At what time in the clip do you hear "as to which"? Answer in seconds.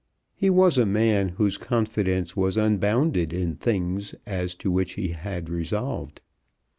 4.25-4.93